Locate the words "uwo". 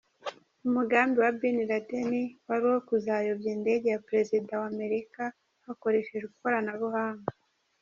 2.69-2.79